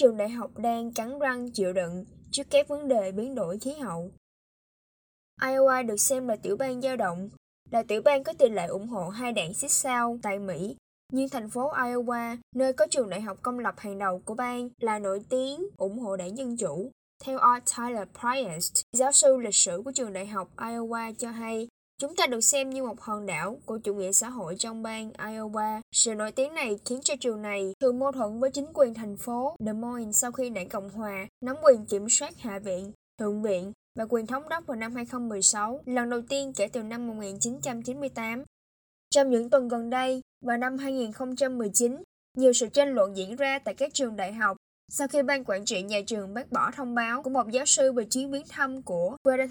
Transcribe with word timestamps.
trường 0.00 0.16
đại 0.16 0.28
học 0.28 0.50
đang 0.58 0.92
cắn 0.92 1.18
răng 1.18 1.50
chịu 1.50 1.72
đựng 1.72 2.04
trước 2.30 2.42
các 2.50 2.68
vấn 2.68 2.88
đề 2.88 3.12
biến 3.12 3.34
đổi 3.34 3.58
khí 3.58 3.72
hậu. 3.72 4.10
Iowa 5.40 5.86
được 5.86 5.96
xem 5.96 6.28
là 6.28 6.36
tiểu 6.36 6.56
bang 6.56 6.80
dao 6.80 6.96
động, 6.96 7.28
là 7.70 7.82
tiểu 7.82 8.02
bang 8.02 8.24
có 8.24 8.32
tỷ 8.32 8.48
lệ 8.48 8.66
ủng 8.66 8.88
hộ 8.88 9.08
hai 9.08 9.32
đảng 9.32 9.54
xích 9.54 9.70
sao 9.70 10.18
tại 10.22 10.38
Mỹ. 10.38 10.76
Nhưng 11.12 11.28
thành 11.28 11.50
phố 11.50 11.72
Iowa, 11.72 12.36
nơi 12.56 12.72
có 12.72 12.86
trường 12.90 13.10
đại 13.10 13.20
học 13.20 13.38
công 13.42 13.58
lập 13.58 13.74
hàng 13.78 13.98
đầu 13.98 14.22
của 14.24 14.34
bang, 14.34 14.68
là 14.80 14.98
nổi 14.98 15.20
tiếng 15.28 15.66
ủng 15.76 15.98
hộ 15.98 16.16
đảng 16.16 16.36
Dân 16.38 16.56
Chủ. 16.56 16.90
Theo 17.24 17.38
Art 17.38 17.64
Tyler 17.76 18.08
Priest, 18.20 18.82
giáo 18.92 19.12
sư 19.12 19.36
lịch 19.36 19.54
sử 19.54 19.82
của 19.84 19.92
trường 19.92 20.12
đại 20.12 20.26
học 20.26 20.48
Iowa 20.56 21.14
cho 21.18 21.30
hay, 21.30 21.68
Chúng 22.00 22.16
ta 22.16 22.26
được 22.26 22.40
xem 22.40 22.70
như 22.70 22.82
một 22.82 23.00
hòn 23.00 23.26
đảo 23.26 23.58
của 23.64 23.78
chủ 23.78 23.94
nghĩa 23.94 24.12
xã 24.12 24.28
hội 24.28 24.56
trong 24.58 24.82
bang 24.82 25.10
Iowa. 25.10 25.80
Sự 25.92 26.14
nổi 26.14 26.32
tiếng 26.32 26.54
này 26.54 26.78
khiến 26.84 27.00
cho 27.02 27.14
trường 27.20 27.42
này 27.42 27.74
thường 27.80 27.98
mâu 27.98 28.12
thuẫn 28.12 28.40
với 28.40 28.50
chính 28.50 28.66
quyền 28.74 28.94
thành 28.94 29.16
phố 29.16 29.56
Des 29.58 29.76
Moines 29.76 30.16
sau 30.16 30.32
khi 30.32 30.50
đảng 30.50 30.68
Cộng 30.68 30.90
Hòa 30.90 31.26
nắm 31.40 31.56
quyền 31.62 31.86
kiểm 31.86 32.08
soát 32.08 32.38
Hạ 32.38 32.58
viện, 32.58 32.92
Thượng 33.18 33.42
viện 33.42 33.72
và 33.98 34.06
quyền 34.08 34.26
thống 34.26 34.48
đốc 34.48 34.66
vào 34.66 34.76
năm 34.76 34.94
2016, 34.94 35.80
lần 35.86 36.10
đầu 36.10 36.22
tiên 36.28 36.52
kể 36.56 36.68
từ 36.68 36.82
năm 36.82 37.06
1998. 37.06 38.44
Trong 39.10 39.30
những 39.30 39.50
tuần 39.50 39.68
gần 39.68 39.90
đây, 39.90 40.20
vào 40.44 40.56
năm 40.56 40.78
2019, 40.78 42.02
nhiều 42.36 42.52
sự 42.52 42.68
tranh 42.68 42.94
luận 42.94 43.16
diễn 43.16 43.36
ra 43.36 43.58
tại 43.58 43.74
các 43.74 43.94
trường 43.94 44.16
đại 44.16 44.32
học 44.32 44.56
sau 44.92 45.08
khi 45.08 45.22
ban 45.22 45.44
quản 45.44 45.64
trị 45.64 45.82
nhà 45.82 46.00
trường 46.06 46.34
bác 46.34 46.52
bỏ 46.52 46.70
thông 46.70 46.94
báo 46.94 47.22
của 47.22 47.30
một 47.30 47.50
giáo 47.50 47.66
sư 47.66 47.92
về 47.92 48.04
chuyến 48.04 48.30
viếng 48.30 48.48
thăm 48.48 48.82
của 48.82 49.16
Greta 49.24 49.46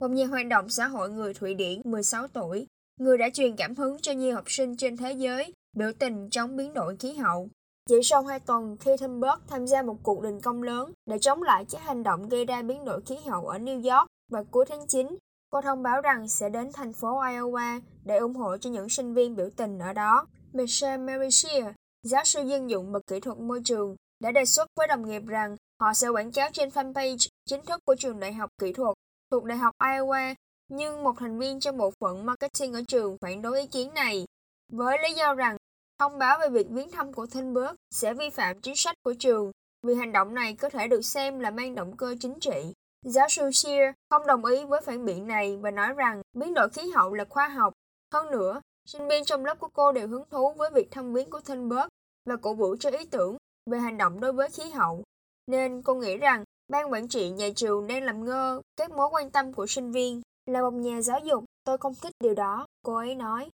một 0.00 0.10
nhà 0.10 0.26
hoạt 0.26 0.46
động 0.46 0.68
xã 0.68 0.86
hội 0.86 1.10
người 1.10 1.34
Thụy 1.34 1.54
Điển 1.54 1.80
16 1.84 2.26
tuổi, 2.28 2.66
người 3.00 3.18
đã 3.18 3.30
truyền 3.34 3.56
cảm 3.56 3.74
hứng 3.74 3.98
cho 4.02 4.12
nhiều 4.12 4.34
học 4.34 4.44
sinh 4.46 4.76
trên 4.76 4.96
thế 4.96 5.12
giới 5.12 5.52
biểu 5.76 5.92
tình 5.98 6.30
chống 6.30 6.56
biến 6.56 6.74
đổi 6.74 6.96
khí 6.96 7.12
hậu. 7.12 7.48
Chỉ 7.88 7.94
sau 8.02 8.22
hai 8.22 8.40
tuần 8.40 8.76
khi 8.80 8.90
Thunberg 8.96 9.40
tham 9.48 9.66
gia 9.66 9.82
một 9.82 9.96
cuộc 10.02 10.22
đình 10.22 10.40
công 10.40 10.62
lớn 10.62 10.92
để 11.06 11.18
chống 11.18 11.42
lại 11.42 11.64
các 11.70 11.82
hành 11.82 12.02
động 12.02 12.28
gây 12.28 12.44
ra 12.44 12.62
biến 12.62 12.84
đổi 12.84 13.00
khí 13.00 13.16
hậu 13.26 13.46
ở 13.46 13.58
New 13.58 13.76
York 13.76 14.06
vào 14.30 14.44
cuối 14.44 14.64
tháng 14.68 14.86
9, 14.86 15.16
cô 15.50 15.60
thông 15.60 15.82
báo 15.82 16.00
rằng 16.00 16.28
sẽ 16.28 16.48
đến 16.48 16.70
thành 16.72 16.92
phố 16.92 17.20
Iowa 17.20 17.80
để 18.04 18.16
ủng 18.16 18.34
hộ 18.34 18.56
cho 18.56 18.70
những 18.70 18.88
sinh 18.88 19.14
viên 19.14 19.36
biểu 19.36 19.48
tình 19.56 19.78
ở 19.78 19.92
đó. 19.92 20.26
Michelle 20.52 20.96
Mercier, 20.96 21.64
giáo 22.02 22.24
sư 22.24 22.42
dân 22.42 22.70
dụng 22.70 22.92
và 22.92 23.00
kỹ 23.06 23.20
thuật 23.20 23.38
môi 23.38 23.60
trường, 23.64 23.96
đã 24.20 24.30
đề 24.32 24.44
xuất 24.44 24.68
với 24.76 24.86
đồng 24.86 25.08
nghiệp 25.08 25.22
rằng 25.26 25.56
họ 25.80 25.94
sẽ 25.94 26.08
quảng 26.08 26.32
cáo 26.32 26.50
trên 26.52 26.68
fanpage 26.68 27.28
chính 27.46 27.64
thức 27.64 27.80
của 27.84 27.94
trường 27.94 28.20
đại 28.20 28.32
học 28.32 28.50
kỹ 28.60 28.72
thuật 28.72 28.94
thuộc 29.30 29.44
Đại 29.44 29.58
học 29.58 29.74
Iowa, 29.78 30.34
nhưng 30.68 31.02
một 31.02 31.12
thành 31.18 31.38
viên 31.38 31.60
trong 31.60 31.76
bộ 31.76 31.92
phận 32.00 32.26
marketing 32.26 32.72
ở 32.72 32.82
trường 32.88 33.16
phản 33.20 33.42
đối 33.42 33.60
ý 33.60 33.66
kiến 33.66 33.94
này, 33.94 34.26
với 34.72 34.98
lý 35.02 35.14
do 35.14 35.34
rằng 35.34 35.56
thông 35.98 36.18
báo 36.18 36.38
về 36.40 36.48
việc 36.48 36.66
viếng 36.70 36.90
thăm 36.90 37.12
của 37.12 37.26
Thunberg 37.26 37.74
sẽ 37.90 38.14
vi 38.14 38.30
phạm 38.30 38.60
chính 38.60 38.76
sách 38.76 38.96
của 39.02 39.14
trường 39.18 39.52
vì 39.82 39.94
hành 39.94 40.12
động 40.12 40.34
này 40.34 40.54
có 40.54 40.70
thể 40.70 40.88
được 40.88 41.02
xem 41.02 41.40
là 41.40 41.50
mang 41.50 41.74
động 41.74 41.96
cơ 41.96 42.16
chính 42.20 42.40
trị. 42.40 42.74
Giáo 43.02 43.28
sư 43.28 43.50
Shear 43.52 43.94
không 44.10 44.26
đồng 44.26 44.44
ý 44.44 44.64
với 44.64 44.80
phản 44.80 45.04
biện 45.04 45.26
này 45.26 45.56
và 45.56 45.70
nói 45.70 45.92
rằng 45.96 46.22
biến 46.32 46.54
đổi 46.54 46.68
khí 46.70 46.90
hậu 46.94 47.14
là 47.14 47.24
khoa 47.24 47.48
học. 47.48 47.72
Hơn 48.12 48.30
nữa, 48.30 48.60
sinh 48.86 49.08
viên 49.08 49.24
trong 49.24 49.44
lớp 49.44 49.54
của 49.54 49.68
cô 49.72 49.92
đều 49.92 50.08
hứng 50.08 50.24
thú 50.30 50.52
với 50.52 50.70
việc 50.70 50.90
thăm 50.90 51.12
viếng 51.14 51.30
của 51.30 51.40
Thunberg 51.40 51.88
và 52.26 52.36
cổ 52.36 52.54
vũ 52.54 52.76
cho 52.80 52.90
ý 52.90 53.04
tưởng 53.04 53.36
về 53.70 53.78
hành 53.78 53.98
động 53.98 54.20
đối 54.20 54.32
với 54.32 54.48
khí 54.48 54.70
hậu. 54.70 55.02
Nên 55.46 55.82
cô 55.82 55.94
nghĩ 55.94 56.16
rằng 56.16 56.44
Ban 56.68 56.92
quản 56.92 57.08
trị 57.08 57.30
nhà 57.30 57.48
trường 57.56 57.86
đang 57.86 58.02
làm 58.02 58.24
ngơ 58.24 58.62
các 58.76 58.90
mối 58.90 59.08
quan 59.12 59.30
tâm 59.30 59.52
của 59.52 59.66
sinh 59.66 59.92
viên. 59.92 60.22
Là 60.46 60.60
một 60.62 60.74
nhà 60.74 61.00
giáo 61.00 61.20
dục, 61.20 61.44
tôi 61.64 61.78
không 61.78 61.94
thích 62.02 62.12
điều 62.20 62.34
đó, 62.34 62.66
cô 62.84 62.94
ấy 62.94 63.14
nói. 63.14 63.50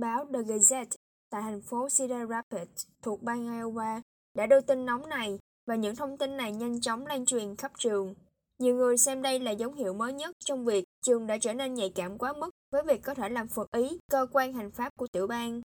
Báo 0.00 0.24
The 0.24 0.38
Gazette 0.38 0.96
tại 1.30 1.42
thành 1.42 1.60
phố 1.60 1.88
Cedar 1.98 2.30
Rapids 2.30 2.86
thuộc 3.02 3.22
bang 3.22 3.46
Iowa 3.46 4.00
đã 4.34 4.46
đưa 4.46 4.60
tin 4.60 4.86
nóng 4.86 5.08
này 5.08 5.38
và 5.66 5.74
những 5.74 5.96
thông 5.96 6.16
tin 6.18 6.36
này 6.36 6.52
nhanh 6.52 6.80
chóng 6.80 7.06
lan 7.06 7.26
truyền 7.26 7.56
khắp 7.56 7.72
trường. 7.78 8.14
Nhiều 8.58 8.74
người 8.74 8.98
xem 8.98 9.22
đây 9.22 9.40
là 9.40 9.50
dấu 9.50 9.72
hiệu 9.72 9.92
mới 9.92 10.12
nhất 10.12 10.36
trong 10.44 10.64
việc 10.64 10.84
trường 11.02 11.26
đã 11.26 11.38
trở 11.38 11.54
nên 11.54 11.74
nhạy 11.74 11.92
cảm 11.94 12.18
quá 12.18 12.32
mức 12.32 12.50
với 12.72 12.82
việc 12.82 13.02
có 13.02 13.14
thể 13.14 13.28
làm 13.28 13.48
phật 13.48 13.70
ý 13.72 13.98
cơ 14.10 14.26
quan 14.32 14.52
hành 14.52 14.70
pháp 14.70 14.92
của 14.98 15.06
tiểu 15.06 15.26
bang. 15.26 15.60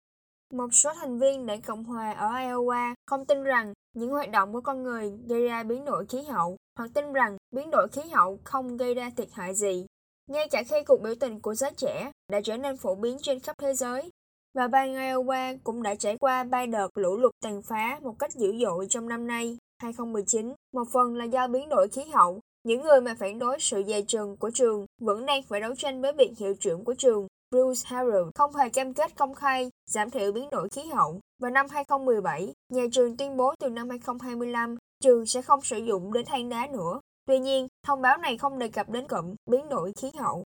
Một 0.52 0.68
số 0.72 0.94
thành 0.94 1.18
viên 1.18 1.46
đảng 1.46 1.62
Cộng 1.62 1.84
hòa 1.84 2.12
ở 2.12 2.28
Iowa 2.28 2.94
không 3.06 3.24
tin 3.24 3.44
rằng 3.44 3.74
những 3.94 4.10
hoạt 4.10 4.30
động 4.30 4.52
của 4.52 4.60
con 4.60 4.82
người 4.82 5.12
gây 5.26 5.48
ra 5.48 5.62
biến 5.62 5.84
đổi 5.84 6.06
khí 6.06 6.22
hậu 6.22 6.56
hoặc 6.78 6.90
tin 6.94 7.12
rằng 7.12 7.36
biến 7.50 7.70
đổi 7.70 7.88
khí 7.88 8.02
hậu 8.12 8.38
không 8.44 8.76
gây 8.76 8.94
ra 8.94 9.10
thiệt 9.16 9.28
hại 9.32 9.54
gì. 9.54 9.86
Ngay 10.30 10.48
cả 10.48 10.62
khi 10.62 10.76
cuộc 10.86 11.02
biểu 11.02 11.14
tình 11.20 11.40
của 11.40 11.54
giới 11.54 11.70
trẻ 11.76 12.10
đã 12.32 12.40
trở 12.44 12.56
nên 12.56 12.76
phổ 12.76 12.94
biến 12.94 13.16
trên 13.22 13.40
khắp 13.40 13.56
thế 13.58 13.74
giới, 13.74 14.10
và 14.54 14.68
bang 14.68 14.94
Iowa 14.94 15.56
cũng 15.64 15.82
đã 15.82 15.94
trải 15.94 16.16
qua 16.18 16.44
ba 16.44 16.66
đợt 16.66 16.88
lũ 16.94 17.16
lụt 17.16 17.32
tàn 17.42 17.62
phá 17.62 17.98
một 18.02 18.18
cách 18.18 18.32
dữ 18.32 18.58
dội 18.60 18.86
trong 18.90 19.08
năm 19.08 19.26
nay, 19.26 19.58
2019, 19.82 20.54
một 20.74 20.84
phần 20.92 21.16
là 21.16 21.24
do 21.24 21.48
biến 21.48 21.68
đổi 21.68 21.88
khí 21.88 22.02
hậu. 22.14 22.40
Những 22.64 22.82
người 22.82 23.00
mà 23.00 23.14
phản 23.20 23.38
đối 23.38 23.56
sự 23.60 23.82
dày 23.88 24.02
trừng 24.02 24.36
của 24.36 24.50
trường 24.50 24.86
vẫn 25.00 25.26
đang 25.26 25.42
phải 25.42 25.60
đấu 25.60 25.74
tranh 25.74 26.02
với 26.02 26.12
việc 26.12 26.30
hiệu 26.38 26.54
trưởng 26.60 26.84
của 26.84 26.94
trường 26.94 27.26
Bruce 27.50 27.80
Harrell 27.84 28.28
không 28.34 28.54
hề 28.54 28.68
cam 28.68 28.94
kết 28.94 29.16
công 29.16 29.34
khai 29.34 29.70
giảm 29.86 30.10
thiểu 30.10 30.32
biến 30.32 30.50
đổi 30.50 30.68
khí 30.68 30.82
hậu. 30.82 31.20
Vào 31.42 31.50
năm 31.50 31.66
2017, 31.70 32.54
nhà 32.72 32.82
trường 32.92 33.16
tuyên 33.16 33.36
bố 33.36 33.54
từ 33.60 33.68
năm 33.68 33.88
2025 33.90 34.77
trường 35.00 35.26
sẽ 35.26 35.42
không 35.42 35.62
sử 35.62 35.78
dụng 35.78 36.12
đến 36.12 36.24
than 36.26 36.48
đá 36.48 36.66
nữa. 36.66 37.00
Tuy 37.26 37.38
nhiên, 37.38 37.68
thông 37.86 38.02
báo 38.02 38.16
này 38.16 38.38
không 38.38 38.58
đề 38.58 38.68
cập 38.68 38.88
đến 38.88 39.08
cụm 39.08 39.34
biến 39.50 39.68
đổi 39.68 39.92
khí 39.92 40.10
hậu. 40.18 40.44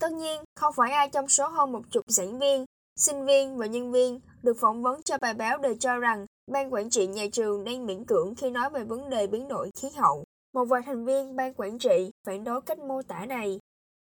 Tất 0.00 0.12
nhiên, 0.12 0.44
không 0.56 0.74
phải 0.76 0.92
ai 0.92 1.08
trong 1.08 1.28
số 1.28 1.48
hơn 1.48 1.72
một 1.72 1.82
chục 1.90 2.04
giảng 2.08 2.38
viên, 2.38 2.64
sinh 2.96 3.26
viên 3.26 3.56
và 3.56 3.66
nhân 3.66 3.92
viên 3.92 4.20
được 4.42 4.56
phỏng 4.60 4.82
vấn 4.82 5.02
cho 5.02 5.18
bài 5.20 5.34
báo 5.34 5.58
đều 5.58 5.74
cho 5.80 5.98
rằng 5.98 6.26
ban 6.52 6.72
quản 6.72 6.90
trị 6.90 7.06
nhà 7.06 7.26
trường 7.32 7.64
đang 7.64 7.86
miễn 7.86 8.04
cưỡng 8.04 8.34
khi 8.34 8.50
nói 8.50 8.70
về 8.70 8.84
vấn 8.84 9.10
đề 9.10 9.26
biến 9.26 9.48
đổi 9.48 9.70
khí 9.80 9.88
hậu. 9.96 10.24
Một 10.54 10.64
vài 10.64 10.82
thành 10.86 11.04
viên 11.04 11.36
ban 11.36 11.54
quản 11.54 11.78
trị 11.78 12.10
phản 12.26 12.44
đối 12.44 12.60
cách 12.60 12.78
mô 12.78 13.02
tả 13.02 13.26
này. 13.26 13.60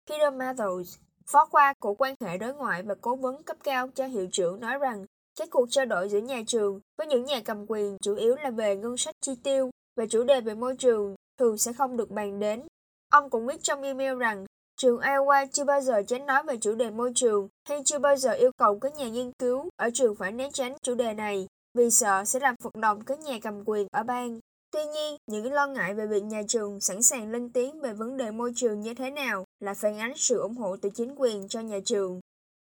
Peter 0.08 0.34
Mathers, 0.34 0.96
phó 1.32 1.44
khoa 1.44 1.74
của 1.78 1.94
quan 1.94 2.14
hệ 2.20 2.38
đối 2.38 2.54
ngoại 2.54 2.82
và 2.82 2.94
cố 3.00 3.16
vấn 3.16 3.42
cấp 3.42 3.56
cao 3.64 3.88
cho 3.88 4.06
hiệu 4.06 4.26
trưởng 4.32 4.60
nói 4.60 4.78
rằng 4.78 5.04
các 5.38 5.48
cuộc 5.50 5.66
trao 5.70 5.86
đổi 5.86 6.08
giữa 6.08 6.20
nhà 6.20 6.42
trường 6.46 6.80
với 6.98 7.06
những 7.06 7.24
nhà 7.24 7.40
cầm 7.44 7.66
quyền 7.68 7.96
chủ 8.02 8.14
yếu 8.14 8.36
là 8.36 8.50
về 8.50 8.76
ngân 8.76 8.96
sách 8.96 9.14
chi 9.20 9.32
tiêu 9.42 9.70
và 9.96 10.06
chủ 10.06 10.24
đề 10.24 10.40
về 10.40 10.54
môi 10.54 10.76
trường 10.76 11.14
thường 11.38 11.58
sẽ 11.58 11.72
không 11.72 11.96
được 11.96 12.10
bàn 12.10 12.40
đến. 12.40 12.62
Ông 13.10 13.30
cũng 13.30 13.46
viết 13.46 13.62
trong 13.62 13.82
email 13.82 14.18
rằng 14.18 14.46
trường 14.76 14.98
Iowa 14.98 15.46
chưa 15.52 15.64
bao 15.64 15.80
giờ 15.80 16.02
tránh 16.06 16.26
nói 16.26 16.42
về 16.42 16.56
chủ 16.56 16.74
đề 16.74 16.90
môi 16.90 17.12
trường 17.14 17.48
hay 17.68 17.82
chưa 17.84 17.98
bao 17.98 18.16
giờ 18.16 18.32
yêu 18.32 18.50
cầu 18.56 18.78
các 18.78 18.94
nhà 18.96 19.08
nghiên 19.08 19.32
cứu 19.38 19.68
ở 19.76 19.90
trường 19.94 20.16
phải 20.16 20.32
né 20.32 20.50
tránh 20.52 20.76
chủ 20.82 20.94
đề 20.94 21.14
này 21.14 21.46
vì 21.78 21.90
sợ 21.90 22.24
sẽ 22.24 22.40
làm 22.40 22.54
phật 22.62 22.74
động 22.74 23.04
các 23.04 23.20
nhà 23.20 23.38
cầm 23.42 23.64
quyền 23.64 23.86
ở 23.92 24.02
bang. 24.02 24.40
Tuy 24.70 24.84
nhiên, 24.84 25.16
những 25.26 25.52
lo 25.52 25.66
ngại 25.66 25.94
về 25.94 26.06
việc 26.06 26.24
nhà 26.24 26.42
trường 26.48 26.80
sẵn 26.80 27.02
sàng 27.02 27.30
lên 27.30 27.52
tiếng 27.52 27.80
về 27.80 27.92
vấn 27.92 28.16
đề 28.16 28.30
môi 28.30 28.52
trường 28.56 28.80
như 28.80 28.94
thế 28.94 29.10
nào 29.10 29.44
là 29.60 29.74
phản 29.74 29.98
ánh 29.98 30.12
sự 30.16 30.38
ủng 30.38 30.56
hộ 30.56 30.76
từ 30.82 30.90
chính 30.94 31.14
quyền 31.16 31.48
cho 31.48 31.60
nhà 31.60 31.78
trường. 31.84 32.20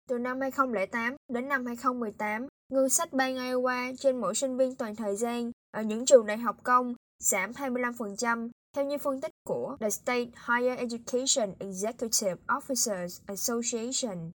Từ 0.09 0.19
năm 0.19 0.41
2008 0.41 1.17
đến 1.29 1.49
năm 1.49 1.67
2018, 1.67 2.47
ngân 2.69 2.89
sách 2.89 3.13
bang 3.13 3.37
Iowa 3.37 3.95
trên 3.99 4.21
mỗi 4.21 4.35
sinh 4.35 4.57
viên 4.57 4.75
toàn 4.75 4.97
thời 4.97 5.17
gian 5.17 5.53
ở 5.71 5.83
những 5.83 6.07
trường 6.07 6.27
đại 6.27 6.37
học 6.37 6.57
công 6.63 6.95
giảm 7.23 7.53
25%, 7.53 8.51
theo 8.77 8.85
như 8.85 8.99
phân 8.99 9.21
tích 9.21 9.31
của 9.47 9.77
The 9.81 9.91
State 9.91 10.27
Higher 10.49 10.79
Education 10.79 11.55
Executive 11.59 12.37
Officers 12.47 13.21
Association. 13.27 14.31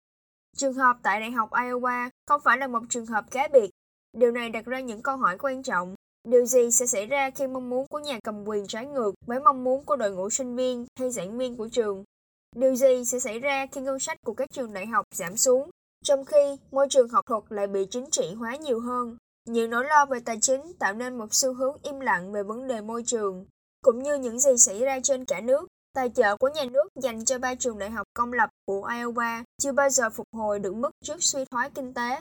Trường 0.57 0.73
hợp 0.73 0.97
tại 1.03 1.19
Đại 1.19 1.31
học 1.31 1.49
Iowa 1.51 2.09
không 2.27 2.41
phải 2.41 2.57
là 2.57 2.67
một 2.67 2.83
trường 2.89 3.05
hợp 3.05 3.25
cá 3.31 3.47
biệt. 3.53 3.69
Điều 4.17 4.31
này 4.31 4.49
đặt 4.49 4.65
ra 4.65 4.79
những 4.79 5.01
câu 5.01 5.17
hỏi 5.17 5.37
quan 5.37 5.63
trọng. 5.63 5.95
Điều 6.27 6.45
gì 6.45 6.71
sẽ 6.71 6.85
xảy 6.85 7.05
ra 7.05 7.29
khi 7.29 7.47
mong 7.47 7.69
muốn 7.69 7.85
của 7.89 7.99
nhà 7.99 8.19
cầm 8.23 8.47
quyền 8.47 8.67
trái 8.67 8.85
ngược 8.85 9.11
với 9.25 9.39
mong 9.39 9.63
muốn 9.63 9.85
của 9.85 9.95
đội 9.95 10.11
ngũ 10.11 10.29
sinh 10.29 10.55
viên 10.55 10.85
hay 10.99 11.09
giảng 11.09 11.37
viên 11.37 11.57
của 11.57 11.69
trường? 11.71 12.03
Điều 12.55 12.75
gì 12.75 13.05
sẽ 13.05 13.19
xảy 13.19 13.39
ra 13.39 13.65
khi 13.71 13.81
ngân 13.81 13.99
sách 13.99 14.17
của 14.25 14.33
các 14.33 14.49
trường 14.53 14.73
đại 14.73 14.85
học 14.85 15.05
giảm 15.15 15.37
xuống, 15.37 15.69
trong 16.03 16.25
khi 16.25 16.57
môi 16.71 16.87
trường 16.89 17.09
học 17.09 17.25
thuật 17.25 17.43
lại 17.49 17.67
bị 17.67 17.85
chính 17.91 18.05
trị 18.11 18.33
hóa 18.37 18.55
nhiều 18.55 18.79
hơn? 18.79 19.17
Những 19.45 19.69
nỗi 19.69 19.85
lo 19.85 20.05
về 20.05 20.19
tài 20.19 20.37
chính 20.41 20.73
tạo 20.79 20.93
nên 20.93 21.17
một 21.17 21.33
xu 21.33 21.53
hướng 21.53 21.77
im 21.83 21.99
lặng 21.99 22.31
về 22.31 22.43
vấn 22.43 22.67
đề 22.67 22.81
môi 22.81 23.03
trường, 23.03 23.45
cũng 23.81 24.03
như 24.03 24.15
những 24.15 24.39
gì 24.39 24.57
xảy 24.57 24.79
ra 24.79 24.99
trên 25.03 25.25
cả 25.25 25.41
nước. 25.41 25.67
Tài 25.93 26.09
trợ 26.09 26.37
của 26.37 26.49
nhà 26.49 26.63
nước 26.71 26.87
dành 26.95 27.25
cho 27.25 27.39
ba 27.39 27.55
trường 27.55 27.79
đại 27.79 27.89
học 27.89 28.07
công 28.13 28.33
lập 28.33 28.49
của 28.65 28.87
Iowa 28.87 29.43
chưa 29.61 29.71
bao 29.71 29.89
giờ 29.89 30.09
phục 30.09 30.27
hồi 30.31 30.59
được 30.59 30.75
mức 30.75 30.89
trước 31.05 31.23
suy 31.23 31.45
thoái 31.45 31.69
kinh 31.69 31.93
tế. 31.93 32.19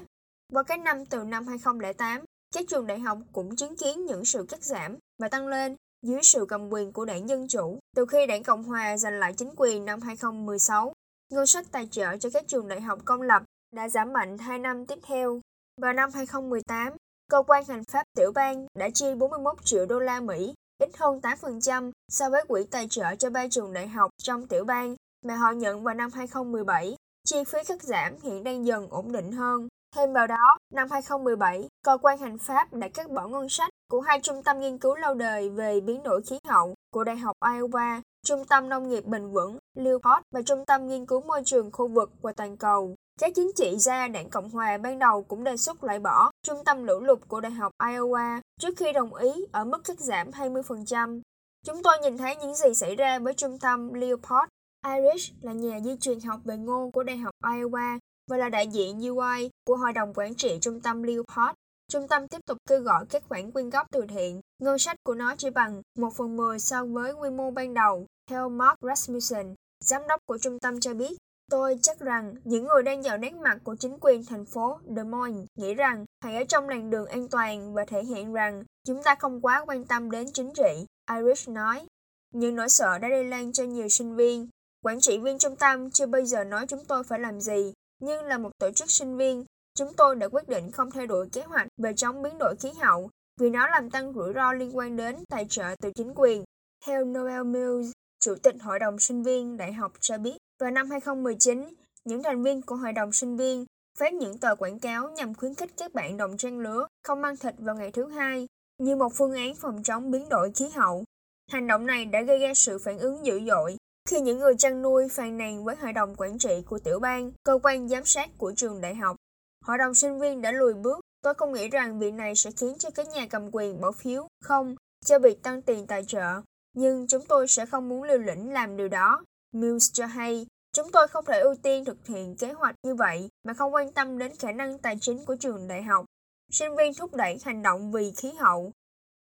Vào 0.53 0.65
các 0.65 0.81
năm 0.81 1.07
từ 1.07 1.25
năm 1.25 1.47
2008, 1.47 2.25
các 2.55 2.65
trường 2.69 2.87
đại 2.87 2.99
học 2.99 3.19
cũng 3.33 3.57
chứng 3.57 3.77
kiến 3.77 4.07
những 4.07 4.25
sự 4.25 4.47
cắt 4.49 4.65
giảm 4.65 4.97
và 5.19 5.29
tăng 5.29 5.49
lên 5.49 5.77
dưới 6.03 6.23
sự 6.23 6.47
cầm 6.49 6.73
quyền 6.73 6.93
của 6.93 7.05
đảng 7.05 7.29
Dân 7.29 7.49
Chủ. 7.49 7.79
Từ 7.97 8.07
khi 8.07 8.27
đảng 8.27 8.43
Cộng 8.43 8.65
Hòa 8.65 8.97
giành 8.97 9.19
lại 9.19 9.33
chính 9.33 9.51
quyền 9.57 9.85
năm 9.85 10.01
2016, 10.01 10.93
ngân 11.33 11.47
sách 11.47 11.67
tài 11.73 11.89
trợ 11.91 12.17
cho 12.17 12.31
các 12.33 12.49
trường 12.49 12.69
đại 12.69 12.81
học 12.81 12.99
công 13.05 13.23
lập 13.23 13.43
đã 13.73 13.89
giảm 13.89 14.13
mạnh 14.13 14.39
hai 14.39 14.59
năm 14.59 14.87
tiếp 14.87 14.99
theo. 15.03 15.41
Vào 15.81 15.93
năm 15.93 16.11
2018, 16.15 16.93
cơ 17.31 17.43
quan 17.47 17.65
hành 17.69 17.85
pháp 17.85 18.05
tiểu 18.17 18.33
bang 18.35 18.67
đã 18.75 18.89
chi 18.95 19.15
41 19.15 19.65
triệu 19.65 19.87
đô 19.87 19.99
la 19.99 20.21
Mỹ, 20.21 20.55
ít 20.79 20.91
hơn 20.97 21.21
8% 21.23 21.91
so 22.09 22.31
với 22.31 22.45
quỹ 22.49 22.65
tài 22.71 22.87
trợ 22.91 23.15
cho 23.19 23.31
ba 23.31 23.49
trường 23.51 23.73
đại 23.73 23.89
học 23.89 24.11
trong 24.23 24.47
tiểu 24.47 24.65
bang 24.65 24.97
mà 25.25 25.37
họ 25.37 25.51
nhận 25.51 25.83
vào 25.83 25.95
năm 25.95 26.11
2017. 26.15 26.97
Chi 27.25 27.45
phí 27.45 27.59
cắt 27.69 27.83
giảm 27.83 28.13
hiện 28.23 28.45
đang 28.45 28.67
dần 28.67 28.89
ổn 28.91 29.13
định 29.13 29.33
hơn. 29.33 29.69
Thêm 29.97 30.13
vào 30.13 30.27
đó, 30.27 30.59
năm 30.75 30.89
2017, 30.91 31.69
cơ 31.85 31.99
quan 32.03 32.19
hành 32.19 32.39
pháp 32.39 32.73
đã 32.73 32.89
cắt 32.89 33.11
bỏ 33.11 33.29
ngân 33.29 33.49
sách 33.49 33.71
của 33.91 34.01
hai 34.01 34.21
trung 34.21 34.43
tâm 34.43 34.61
nghiên 34.61 34.79
cứu 34.79 34.97
lâu 34.97 35.15
đời 35.15 35.51
về 35.51 35.81
biến 35.81 36.03
đổi 36.03 36.23
khí 36.23 36.39
hậu 36.45 36.75
của 36.93 37.05
Đại 37.05 37.17
học 37.17 37.37
Iowa, 37.41 38.01
Trung 38.27 38.45
tâm 38.45 38.69
Nông 38.69 38.89
nghiệp 38.89 39.05
Bền 39.07 39.31
vững 39.31 39.59
Newport 39.77 40.21
và 40.35 40.43
Trung 40.43 40.65
tâm 40.67 40.89
Nghiên 40.89 41.07
cứu 41.07 41.21
Môi 41.21 41.43
trường 41.45 41.71
khu 41.73 41.89
vực 41.89 42.11
và 42.23 42.33
toàn 42.33 42.57
cầu. 42.57 42.95
Các 43.19 43.33
chính 43.35 43.51
trị 43.57 43.77
gia 43.79 44.09
đảng 44.09 44.31
Cộng 44.31 44.51
hòa 44.51 44.79
ban 44.79 44.99
đầu 44.99 45.23
cũng 45.23 45.45
đề 45.45 45.57
xuất 45.57 45.85
loại 45.85 45.99
bỏ 45.99 46.31
Trung 46.43 46.65
tâm 46.65 46.85
lũ 46.85 47.01
lụt 47.01 47.19
của 47.29 47.41
Đại 47.41 47.53
học 47.53 47.73
Iowa 47.83 48.41
trước 48.61 48.75
khi 48.77 48.93
đồng 48.93 49.15
ý 49.15 49.31
ở 49.53 49.65
mức 49.65 49.85
cắt 49.85 50.01
giảm 50.01 50.31
20%. 50.31 51.21
Chúng 51.67 51.83
tôi 51.83 51.99
nhìn 52.03 52.19
thấy 52.19 52.37
những 52.37 52.55
gì 52.55 52.75
xảy 52.75 52.97
ra 52.97 53.19
với 53.19 53.35
trung 53.35 53.59
tâm 53.59 53.95
Leopold. 53.95 54.49
Irish 54.87 55.35
là 55.43 55.53
nhà 55.53 55.81
di 55.85 55.97
truyền 56.01 56.21
học 56.21 56.41
về 56.45 56.57
ngôn 56.57 56.93
của 56.93 57.03
Đại 57.03 57.17
học 57.17 57.35
Iowa 57.45 57.99
và 58.31 58.37
là 58.37 58.49
đại 58.49 58.69
diện 58.69 59.01
UI 59.09 59.51
của 59.67 59.77
Hội 59.77 59.93
đồng 59.93 60.15
Quản 60.15 60.35
trị 60.35 60.59
Trung 60.61 60.81
tâm 60.81 61.03
Leopold. 61.03 61.55
Trung 61.89 62.09
tâm 62.09 62.29
tiếp 62.29 62.41
tục 62.47 62.59
kêu 62.69 62.81
gọi 62.81 63.07
các 63.07 63.23
khoản 63.29 63.51
quyên 63.51 63.71
góp 63.71 63.87
từ 63.93 64.07
thiện. 64.09 64.41
Ngân 64.63 64.79
sách 64.79 64.97
của 65.05 65.15
nó 65.15 65.35
chỉ 65.37 65.51
bằng 65.51 65.83
1 65.99 66.11
phần 66.17 66.37
10 66.37 66.59
so 66.59 66.85
với 66.85 67.13
quy 67.13 67.31
mô 67.31 67.51
ban 67.51 67.75
đầu, 67.75 68.07
theo 68.31 68.49
Mark 68.49 68.79
Rasmussen, 68.83 69.55
giám 69.85 70.03
đốc 70.09 70.21
của 70.27 70.39
trung 70.39 70.59
tâm 70.59 70.81
cho 70.81 70.95
biết. 70.95 71.17
Tôi 71.51 71.79
chắc 71.83 72.01
rằng 72.01 72.35
những 72.45 72.65
người 72.65 72.83
đang 72.83 73.03
vào 73.03 73.19
nét 73.19 73.35
mặt 73.35 73.59
của 73.65 73.77
chính 73.77 73.99
quyền 74.01 74.25
thành 74.25 74.45
phố 74.45 74.79
Des 74.97 75.07
Moines 75.07 75.47
nghĩ 75.57 75.75
rằng 75.75 76.05
hãy 76.21 76.37
ở 76.37 76.45
trong 76.45 76.69
làn 76.69 76.91
đường 76.91 77.07
an 77.07 77.29
toàn 77.29 77.75
và 77.75 77.85
thể 77.85 78.05
hiện 78.05 78.33
rằng 78.33 78.65
chúng 78.87 79.03
ta 79.03 79.15
không 79.15 79.41
quá 79.41 79.65
quan 79.67 79.85
tâm 79.85 80.11
đến 80.11 80.27
chính 80.33 80.53
trị, 80.55 80.87
Irish 81.11 81.49
nói. 81.49 81.87
Những 82.35 82.57
nỗi 82.57 82.69
sợ 82.69 82.99
đã 82.99 83.09
lây 83.09 83.25
lan 83.25 83.53
cho 83.53 83.65
nhiều 83.65 83.89
sinh 83.89 84.17
viên. 84.17 84.49
Quản 84.83 85.01
trị 85.01 85.19
viên 85.19 85.39
trung 85.39 85.57
tâm 85.57 85.91
chưa 85.91 86.07
bao 86.07 86.25
giờ 86.25 86.45
nói 86.45 86.67
chúng 86.67 86.85
tôi 86.85 87.05
phải 87.05 87.19
làm 87.19 87.41
gì, 87.41 87.73
nhưng 88.01 88.25
là 88.25 88.39
một 88.39 88.51
tổ 88.59 88.71
chức 88.71 88.91
sinh 88.91 89.17
viên, 89.17 89.45
chúng 89.75 89.95
tôi 89.97 90.17
đã 90.17 90.29
quyết 90.29 90.49
định 90.49 90.71
không 90.71 90.91
thay 90.91 91.07
đổi 91.07 91.29
kế 91.33 91.43
hoạch 91.43 91.69
về 91.83 91.93
chống 91.97 92.23
biến 92.23 92.39
đổi 92.39 92.57
khí 92.57 92.71
hậu 92.81 93.11
vì 93.41 93.51
nó 93.51 93.69
làm 93.69 93.91
tăng 93.91 94.13
rủi 94.13 94.33
ro 94.35 94.53
liên 94.53 94.77
quan 94.77 94.97
đến 94.97 95.17
tài 95.29 95.47
trợ 95.49 95.75
từ 95.83 95.91
chính 95.95 96.13
quyền. 96.15 96.45
Theo 96.87 97.05
Noel 97.05 97.45
Mills, 97.45 97.91
Chủ 98.21 98.35
tịch 98.43 98.55
Hội 98.63 98.79
đồng 98.79 98.99
sinh 98.99 99.23
viên 99.23 99.57
Đại 99.57 99.73
học 99.73 99.93
cho 100.01 100.19
biết, 100.19 100.37
vào 100.59 100.71
năm 100.71 100.91
2019, 100.91 101.75
những 102.05 102.23
thành 102.23 102.43
viên 102.43 102.63
của 102.63 102.77
Hội 102.77 102.93
đồng 102.93 103.13
sinh 103.13 103.37
viên 103.37 103.65
phát 103.99 104.13
những 104.13 104.39
tờ 104.39 104.55
quảng 104.55 104.79
cáo 104.79 105.11
nhằm 105.11 105.35
khuyến 105.35 105.55
khích 105.55 105.71
các 105.77 105.95
bạn 105.95 106.17
đồng 106.17 106.37
trang 106.37 106.59
lứa 106.59 106.87
không 107.05 107.23
ăn 107.23 107.37
thịt 107.37 107.55
vào 107.59 107.75
ngày 107.75 107.91
thứ 107.93 108.09
hai 108.09 108.47
như 108.79 108.97
một 108.97 109.13
phương 109.15 109.35
án 109.35 109.55
phòng 109.55 109.83
chống 109.83 110.11
biến 110.11 110.29
đổi 110.29 110.53
khí 110.53 110.69
hậu. 110.69 111.05
Hành 111.51 111.67
động 111.67 111.87
này 111.87 112.05
đã 112.05 112.23
gây 112.23 112.39
ra 112.39 112.55
sự 112.55 112.79
phản 112.79 112.99
ứng 112.99 113.27
dữ 113.27 113.41
dội 113.47 113.77
khi 114.09 114.21
những 114.21 114.39
người 114.39 114.55
chăn 114.59 114.83
nuôi 114.83 115.09
phàn 115.09 115.39
nàn 115.39 115.65
với 115.65 115.77
hội 115.77 115.93
đồng 115.93 116.15
quản 116.17 116.39
trị 116.39 116.63
của 116.67 116.79
tiểu 116.79 117.01
bang, 117.01 117.33
cơ 117.45 117.59
quan 117.63 117.89
giám 117.89 118.05
sát 118.05 118.31
của 118.39 118.53
trường 118.57 118.81
đại 118.81 118.95
học. 118.95 119.17
Hội 119.65 119.79
đồng 119.79 119.95
sinh 119.95 120.21
viên 120.21 120.43
đã 120.43 120.53
lùi 120.53 120.75
bước. 120.75 121.01
Tôi 121.23 121.35
không 121.35 121.53
nghĩ 121.53 121.69
rằng 121.69 121.99
việc 121.99 122.13
này 122.13 122.35
sẽ 122.37 122.51
khiến 122.51 122.75
cho 122.79 122.91
các 122.91 123.09
nhà 123.09 123.27
cầm 123.31 123.49
quyền 123.53 123.81
bỏ 123.81 123.93
phiếu 123.93 124.29
không 124.41 124.75
cho 125.05 125.19
việc 125.19 125.43
tăng 125.43 125.63
tiền 125.63 125.87
tài 125.87 126.05
trợ, 126.05 126.43
nhưng 126.75 127.07
chúng 127.07 127.25
tôi 127.29 127.49
sẽ 127.49 127.67
không 127.67 127.89
muốn 127.89 128.03
liều 128.03 128.19
lĩnh 128.19 128.53
làm 128.53 128.77
điều 128.77 128.89
đó. 128.89 129.23
Mills 129.53 129.93
cho 129.93 130.07
hay, 130.07 130.47
chúng 130.73 130.93
tôi 130.93 131.09
không 131.09 131.25
thể 131.25 131.41
ưu 131.41 131.55
tiên 131.63 131.85
thực 131.85 132.07
hiện 132.07 132.37
kế 132.37 132.53
hoạch 132.53 132.75
như 132.83 132.95
vậy 132.95 133.29
mà 133.45 133.55
không 133.55 133.75
quan 133.75 133.93
tâm 133.93 134.19
đến 134.19 134.33
khả 134.39 134.53
năng 134.53 134.79
tài 134.79 134.97
chính 135.01 135.25
của 135.25 135.37
trường 135.37 135.69
đại 135.69 135.83
học. 135.83 136.05
Sinh 136.51 136.77
viên 136.77 136.95
thúc 136.95 137.15
đẩy 137.15 137.39
hành 137.45 137.63
động 137.63 137.93
vì 137.93 138.13
khí 138.17 138.33
hậu. 138.39 138.73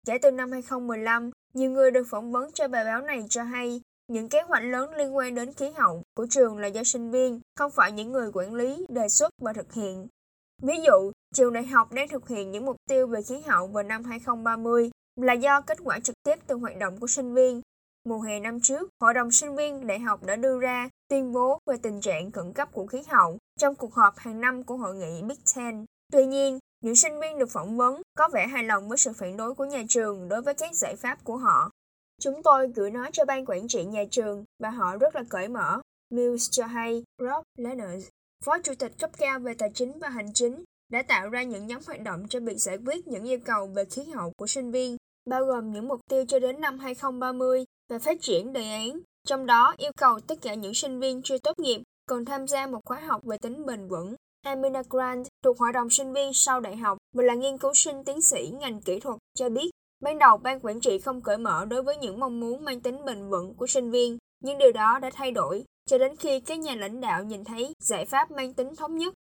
Kể 0.06 0.18
từ 0.22 0.32
năm 0.32 0.52
2015, 0.52 1.32
nhiều 1.54 1.72
người 1.72 1.92
được 1.92 2.04
phỏng 2.10 2.32
vấn 2.32 2.52
cho 2.52 2.68
bài 2.68 2.86
báo 2.86 3.02
này 3.02 3.26
cho 3.30 3.44
hay 3.44 3.82
những 4.10 4.30
kế 4.30 4.42
hoạch 4.42 4.64
lớn 4.64 4.94
liên 4.96 5.16
quan 5.16 5.36
đến 5.36 5.54
khí 5.54 5.70
hậu 5.76 6.04
của 6.14 6.28
trường 6.30 6.58
là 6.58 6.68
do 6.68 6.84
sinh 6.84 7.12
viên, 7.12 7.42
không 7.56 7.72
phải 7.72 7.92
những 7.92 8.12
người 8.12 8.32
quản 8.34 8.54
lý 8.54 8.86
đề 8.90 9.10
xuất 9.10 9.34
và 9.42 9.54
thực 9.54 9.74
hiện. 9.74 10.08
Ví 10.62 10.74
dụ, 10.86 11.12
trường 11.34 11.54
đại 11.54 11.66
học 11.66 11.92
đang 11.92 12.08
thực 12.08 12.28
hiện 12.28 12.52
những 12.52 12.66
mục 12.66 12.76
tiêu 12.90 13.08
về 13.08 13.22
khí 13.22 13.42
hậu 13.48 13.68
vào 13.68 13.84
năm 13.84 14.04
2030 14.04 14.90
là 15.16 15.34
do 15.34 15.62
kết 15.62 15.78
quả 15.84 16.00
trực 16.00 16.16
tiếp 16.24 16.40
từ 16.48 16.56
hoạt 16.56 16.78
động 16.78 16.98
của 17.00 17.08
sinh 17.08 17.34
viên. 17.34 17.62
Mùa 18.04 18.20
hè 18.20 18.40
năm 18.40 18.62
trước, 18.62 18.90
Hội 19.02 19.14
đồng 19.14 19.32
sinh 19.32 19.56
viên 19.56 19.88
đại 19.88 20.00
học 20.00 20.24
đã 20.24 20.36
đưa 20.36 20.60
ra 20.60 20.90
tuyên 21.08 21.34
bố 21.34 21.60
về 21.66 21.78
tình 21.82 22.02
trạng 22.02 22.32
khẩn 22.32 22.54
cấp 22.54 22.70
của 22.72 22.86
khí 22.86 23.04
hậu 23.08 23.38
trong 23.60 23.76
cuộc 23.76 23.94
họp 23.94 24.18
hàng 24.18 24.42
năm 24.42 24.64
của 24.64 24.78
hội 24.78 24.96
nghị 24.96 25.22
Big 25.24 25.40
Ten. 25.56 25.86
Tuy 26.12 26.26
nhiên, 26.26 26.60
những 26.82 26.96
sinh 26.96 27.20
viên 27.20 27.40
được 27.40 27.50
phỏng 27.50 27.78
vấn 27.78 28.02
có 28.18 28.30
vẻ 28.34 28.48
hài 28.48 28.64
lòng 28.64 28.90
với 28.90 28.98
sự 28.98 29.14
phản 29.14 29.38
đối 29.38 29.54
của 29.54 29.66
nhà 29.66 29.84
trường 29.90 30.30
đối 30.30 30.42
với 30.42 30.54
các 30.54 30.76
giải 30.76 30.96
pháp 30.96 31.24
của 31.24 31.38
họ. 31.38 31.72
Chúng 32.22 32.44
tôi 32.44 32.68
gửi 32.76 32.92
nó 32.92 33.10
cho 33.14 33.26
ban 33.26 33.46
quản 33.46 33.68
trị 33.68 33.86
nhà 33.86 34.04
trường 34.12 34.46
và 34.60 34.70
họ 34.70 34.98
rất 34.98 35.16
là 35.16 35.24
cởi 35.30 35.48
mở. 35.48 35.82
Mills 36.10 36.48
cho 36.52 36.66
hay 36.66 37.04
Rob 37.18 37.44
Leonard, 37.58 38.08
phó 38.46 38.60
chủ 38.62 38.74
tịch 38.80 38.92
cấp 39.00 39.10
cao 39.18 39.40
về 39.40 39.54
tài 39.54 39.72
chính 39.74 40.00
và 40.00 40.10
hành 40.10 40.34
chính, 40.34 40.64
đã 40.90 41.02
tạo 41.02 41.30
ra 41.30 41.44
những 41.44 41.68
nhóm 41.68 41.82
hoạt 41.88 42.02
động 42.02 42.28
cho 42.30 42.40
việc 42.40 42.58
giải 42.58 42.78
quyết 42.86 43.08
những 43.08 43.24
yêu 43.24 43.40
cầu 43.46 43.68
về 43.68 43.86
khí 43.86 44.04
hậu 44.04 44.32
của 44.38 44.48
sinh 44.48 44.72
viên, 44.72 44.98
bao 45.26 45.46
gồm 45.46 45.72
những 45.72 45.88
mục 45.88 46.00
tiêu 46.10 46.26
cho 46.28 46.40
đến 46.40 46.62
năm 46.62 46.80
2030 46.80 47.66
và 47.90 48.00
phát 48.00 48.22
triển 48.22 48.54
đề 48.54 48.72
án. 48.72 49.00
Trong 49.28 49.46
đó 49.46 49.76
yêu 49.78 49.92
cầu 49.98 50.20
tất 50.20 50.42
cả 50.42 50.54
những 50.54 50.74
sinh 50.74 51.00
viên 51.00 51.22
chưa 51.22 51.38
tốt 51.38 51.60
nghiệp 51.60 51.82
cần 52.08 52.26
tham 52.26 52.48
gia 52.48 52.68
một 52.68 52.80
khóa 52.86 53.00
học 53.00 53.24
về 53.24 53.38
tính 53.38 53.66
bền 53.66 53.88
vững. 53.88 54.16
Amina 54.46 54.82
Grant 54.90 55.28
thuộc 55.44 55.60
Hội 55.60 55.74
đồng 55.74 55.90
sinh 55.90 56.14
viên 56.14 56.34
sau 56.34 56.60
đại 56.60 56.76
học 56.76 56.98
và 57.16 57.24
là 57.24 57.34
nghiên 57.36 57.58
cứu 57.58 57.74
sinh 57.74 58.04
tiến 58.04 58.22
sĩ 58.22 58.52
ngành 58.60 58.82
kỹ 58.82 59.00
thuật 59.00 59.18
cho 59.36 59.50
biết 59.50 59.70
Ban 60.04 60.20
đầu, 60.20 60.38
ban 60.38 60.60
quản 60.60 60.80
trị 60.80 61.00
không 61.00 61.22
cởi 61.22 61.38
mở 61.38 61.66
đối 61.66 61.84
với 61.84 61.98
những 61.98 62.20
mong 62.20 62.40
muốn 62.40 62.66
mang 62.66 62.82
tính 62.82 63.06
bền 63.06 63.30
vững 63.30 63.54
của 63.54 63.68
sinh 63.68 63.92
viên, 63.92 64.18
nhưng 64.40 64.58
điều 64.58 64.72
đó 64.72 65.00
đã 65.00 65.10
thay 65.14 65.32
đổi 65.32 65.64
cho 65.86 65.98
đến 65.98 66.16
khi 66.16 66.40
các 66.40 66.60
nhà 66.60 66.76
lãnh 66.76 67.02
đạo 67.02 67.24
nhìn 67.24 67.44
thấy 67.44 67.74
giải 67.80 68.06
pháp 68.06 68.32
mang 68.32 68.54
tính 68.54 68.76
thống 68.76 68.98
nhất. 68.98 69.14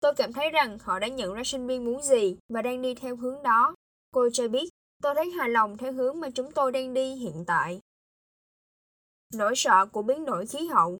Tôi 0.00 0.14
cảm 0.14 0.32
thấy 0.32 0.50
rằng 0.50 0.78
họ 0.82 0.98
đã 0.98 1.08
nhận 1.08 1.34
ra 1.34 1.42
sinh 1.44 1.66
viên 1.66 1.84
muốn 1.84 2.02
gì 2.02 2.36
và 2.48 2.62
đang 2.62 2.82
đi 2.82 2.94
theo 2.94 3.16
hướng 3.16 3.42
đó. 3.42 3.74
Cô 4.10 4.28
cho 4.32 4.48
biết, 4.48 4.68
tôi 5.02 5.14
thấy 5.14 5.30
hài 5.30 5.48
lòng 5.48 5.76
theo 5.76 5.92
hướng 5.92 6.20
mà 6.20 6.30
chúng 6.30 6.52
tôi 6.52 6.72
đang 6.72 6.94
đi 6.94 7.14
hiện 7.14 7.44
tại. 7.46 7.80
Nỗi 9.34 9.52
sợ 9.56 9.86
của 9.86 10.02
biến 10.02 10.24
đổi 10.24 10.46
khí 10.46 10.66
hậu 10.66 10.98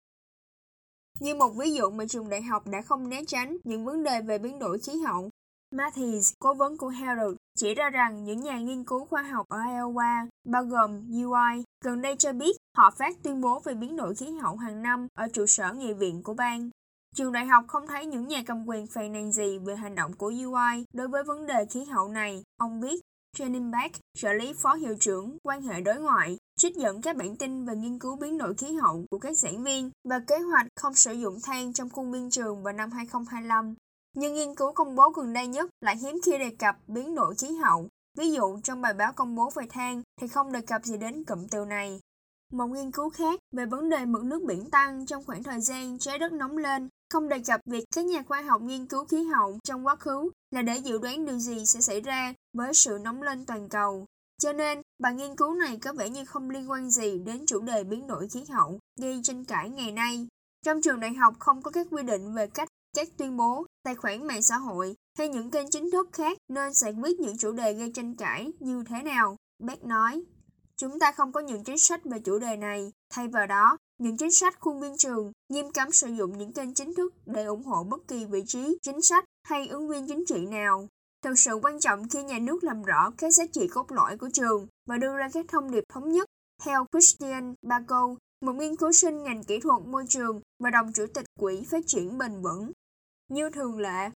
Như 1.20 1.34
một 1.34 1.50
ví 1.50 1.72
dụ 1.72 1.90
mà 1.90 2.04
trường 2.08 2.28
đại 2.28 2.42
học 2.42 2.66
đã 2.66 2.82
không 2.82 3.08
né 3.08 3.24
tránh 3.26 3.56
những 3.64 3.84
vấn 3.84 4.02
đề 4.02 4.20
về 4.20 4.38
biến 4.38 4.58
đổi 4.58 4.78
khí 4.78 4.92
hậu, 5.06 5.30
Matthews, 5.74 6.34
cố 6.38 6.54
vấn 6.54 6.76
của 6.76 6.88
Harold 6.88 7.36
chỉ 7.58 7.74
ra 7.74 7.90
rằng 7.90 8.24
những 8.24 8.40
nhà 8.40 8.58
nghiên 8.58 8.84
cứu 8.84 9.04
khoa 9.04 9.22
học 9.22 9.46
ở 9.48 9.58
Iowa, 9.58 10.26
bao 10.44 10.64
gồm 10.64 10.90
UI, 11.24 11.64
gần 11.84 12.02
đây 12.02 12.16
cho 12.16 12.32
biết 12.32 12.56
họ 12.76 12.90
phát 12.90 13.16
tuyên 13.22 13.40
bố 13.40 13.60
về 13.60 13.74
biến 13.74 13.96
đổi 13.96 14.14
khí 14.14 14.26
hậu 14.30 14.56
hàng 14.56 14.82
năm 14.82 15.06
ở 15.14 15.28
trụ 15.32 15.46
sở 15.46 15.72
nghị 15.72 15.92
viện 15.92 16.22
của 16.22 16.34
bang. 16.34 16.70
Trường 17.14 17.32
đại 17.32 17.46
học 17.46 17.64
không 17.68 17.86
thấy 17.86 18.06
những 18.06 18.28
nhà 18.28 18.42
cầm 18.46 18.68
quyền 18.68 18.86
phàn 18.86 19.12
nàn 19.12 19.32
gì 19.32 19.58
về 19.58 19.76
hành 19.76 19.94
động 19.94 20.12
của 20.12 20.32
UI 20.44 20.84
đối 20.92 21.08
với 21.08 21.24
vấn 21.24 21.46
đề 21.46 21.66
khí 21.70 21.84
hậu 21.84 22.08
này, 22.08 22.42
ông 22.56 22.80
biết. 22.80 23.00
Jenny 23.38 23.70
Beck, 23.70 23.96
trợ 24.16 24.32
lý 24.32 24.52
phó 24.52 24.74
hiệu 24.74 24.96
trưởng 25.00 25.38
quan 25.42 25.62
hệ 25.62 25.80
đối 25.80 25.96
ngoại, 25.96 26.38
trích 26.56 26.76
dẫn 26.76 27.02
các 27.02 27.16
bản 27.16 27.36
tin 27.36 27.64
về 27.64 27.76
nghiên 27.76 27.98
cứu 27.98 28.16
biến 28.16 28.38
đổi 28.38 28.54
khí 28.54 28.72
hậu 28.72 29.04
của 29.10 29.18
các 29.18 29.38
giảng 29.38 29.64
viên 29.64 29.90
và 30.08 30.18
kế 30.26 30.38
hoạch 30.38 30.66
không 30.76 30.94
sử 30.94 31.12
dụng 31.12 31.40
than 31.42 31.72
trong 31.72 31.88
khuôn 31.88 32.12
viên 32.12 32.30
trường 32.30 32.62
vào 32.62 32.72
năm 32.72 32.90
2025 32.90 33.74
nhưng 34.14 34.34
nghiên 34.34 34.54
cứu 34.54 34.72
công 34.72 34.94
bố 34.96 35.10
gần 35.10 35.32
đây 35.32 35.46
nhất 35.46 35.70
lại 35.80 35.96
hiếm 35.96 36.20
khi 36.24 36.38
đề 36.38 36.50
cập 36.58 36.76
biến 36.86 37.14
đổi 37.14 37.34
khí 37.34 37.54
hậu. 37.54 37.88
Ví 38.18 38.32
dụ, 38.32 38.60
trong 38.64 38.80
bài 38.80 38.94
báo 38.94 39.12
công 39.12 39.34
bố 39.34 39.50
về 39.54 39.66
than 39.68 40.02
thì 40.20 40.28
không 40.28 40.52
đề 40.52 40.60
cập 40.60 40.84
gì 40.84 40.96
đến 40.96 41.24
cụm 41.24 41.46
từ 41.50 41.64
này. 41.64 42.00
Một 42.52 42.66
nghiên 42.66 42.90
cứu 42.90 43.10
khác 43.10 43.40
về 43.56 43.66
vấn 43.66 43.90
đề 43.90 44.04
mực 44.04 44.24
nước 44.24 44.42
biển 44.42 44.70
tăng 44.70 45.06
trong 45.06 45.24
khoảng 45.24 45.42
thời 45.42 45.60
gian 45.60 45.98
trái 45.98 46.18
đất 46.18 46.32
nóng 46.32 46.56
lên 46.56 46.88
không 47.10 47.28
đề 47.28 47.38
cập 47.46 47.60
việc 47.66 47.84
các 47.94 48.04
nhà 48.04 48.22
khoa 48.22 48.42
học 48.42 48.62
nghiên 48.62 48.86
cứu 48.86 49.04
khí 49.04 49.22
hậu 49.22 49.58
trong 49.64 49.86
quá 49.86 49.96
khứ 49.96 50.30
là 50.50 50.62
để 50.62 50.76
dự 50.76 50.98
đoán 50.98 51.24
điều 51.24 51.38
gì 51.38 51.66
sẽ 51.66 51.80
xảy 51.80 52.00
ra 52.00 52.34
với 52.52 52.74
sự 52.74 52.98
nóng 53.04 53.22
lên 53.22 53.46
toàn 53.46 53.68
cầu. 53.68 54.06
Cho 54.42 54.52
nên, 54.52 54.82
bài 54.98 55.14
nghiên 55.14 55.36
cứu 55.36 55.54
này 55.54 55.78
có 55.82 55.92
vẻ 55.92 56.08
như 56.08 56.24
không 56.24 56.50
liên 56.50 56.70
quan 56.70 56.90
gì 56.90 57.18
đến 57.18 57.46
chủ 57.46 57.60
đề 57.60 57.84
biến 57.84 58.06
đổi 58.06 58.28
khí 58.28 58.44
hậu 58.48 58.78
gây 59.00 59.20
tranh 59.22 59.44
cãi 59.44 59.70
ngày 59.70 59.92
nay. 59.92 60.26
Trong 60.64 60.82
trường 60.82 61.00
đại 61.00 61.14
học 61.14 61.34
không 61.38 61.62
có 61.62 61.70
các 61.70 61.86
quy 61.90 62.02
định 62.02 62.34
về 62.34 62.46
cách 62.46 62.68
các 62.96 63.08
tuyên 63.16 63.36
bố, 63.36 63.66
tài 63.82 63.94
khoản 63.94 64.26
mạng 64.26 64.42
xã 64.42 64.56
hội 64.56 64.94
hay 65.18 65.28
những 65.28 65.50
kênh 65.50 65.70
chính 65.70 65.90
thức 65.90 66.08
khác 66.12 66.38
nên 66.48 66.72
giải 66.72 66.92
quyết 66.92 67.20
những 67.20 67.38
chủ 67.38 67.52
đề 67.52 67.72
gây 67.72 67.92
tranh 67.94 68.14
cãi 68.14 68.52
như 68.60 68.84
thế 68.88 69.02
nào. 69.02 69.36
Beck 69.58 69.84
nói, 69.84 70.22
chúng 70.80 70.98
ta 70.98 71.12
không 71.12 71.32
có 71.32 71.40
những 71.40 71.64
chính 71.64 71.78
sách 71.78 72.04
về 72.04 72.18
chủ 72.18 72.38
đề 72.38 72.56
này. 72.56 72.92
Thay 73.10 73.28
vào 73.28 73.46
đó, 73.46 73.76
những 73.98 74.16
chính 74.16 74.32
sách 74.32 74.60
khuôn 74.60 74.80
viên 74.80 74.96
trường 74.96 75.32
nghiêm 75.48 75.72
cấm 75.72 75.92
sử 75.92 76.08
dụng 76.08 76.38
những 76.38 76.52
kênh 76.52 76.74
chính 76.74 76.94
thức 76.94 77.14
để 77.26 77.44
ủng 77.44 77.64
hộ 77.64 77.84
bất 77.84 78.08
kỳ 78.08 78.24
vị 78.24 78.42
trí, 78.46 78.78
chính 78.82 79.02
sách 79.02 79.24
hay 79.44 79.68
ứng 79.68 79.88
viên 79.88 80.08
chính 80.08 80.24
trị 80.26 80.46
nào. 80.46 80.88
Thực 81.22 81.38
sự 81.38 81.54
quan 81.62 81.80
trọng 81.80 82.08
khi 82.08 82.22
nhà 82.22 82.38
nước 82.38 82.64
làm 82.64 82.82
rõ 82.82 83.10
các 83.18 83.30
giá 83.30 83.44
trị 83.52 83.68
cốt 83.68 83.92
lõi 83.92 84.18
của 84.18 84.28
trường 84.32 84.66
và 84.86 84.96
đưa 84.96 85.16
ra 85.16 85.28
các 85.32 85.46
thông 85.48 85.70
điệp 85.70 85.84
thống 85.88 86.12
nhất. 86.12 86.28
Theo 86.64 86.86
Christian 86.92 87.54
Baco, 87.62 88.14
một 88.40 88.52
nghiên 88.52 88.76
cứu 88.76 88.92
sinh 88.92 89.22
ngành 89.22 89.44
kỹ 89.44 89.60
thuật 89.60 89.82
môi 89.86 90.04
trường 90.08 90.40
và 90.58 90.70
đồng 90.70 90.92
chủ 90.92 91.06
tịch 91.14 91.26
Quỹ 91.40 91.64
Phát 91.70 91.84
triển 91.86 92.18
Bền 92.18 92.42
vững, 92.42 92.72
như 93.28 93.50
thường 93.50 93.78
lệ, 93.78 94.10